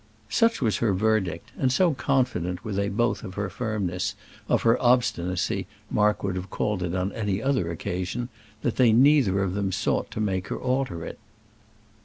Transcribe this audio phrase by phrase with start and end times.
[0.31, 4.15] Such was her verdict, and so confident were they both of her firmness
[4.49, 8.29] of her obstinacy Mark would have called it on any other occasion,
[8.63, 11.19] that they, neither of them, sought to make her alter it.